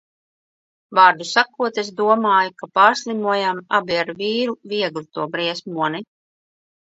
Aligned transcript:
Vārdu 0.99 1.27
sakot, 1.31 1.75
es 1.81 1.91
domāju, 1.99 2.53
ka 2.61 2.69
pārslimojām 2.79 3.61
abi 3.81 3.99
ar 4.05 4.11
vīru 4.23 4.57
viegli 4.73 5.05
to 5.19 5.29
briesmoni. 5.37 6.03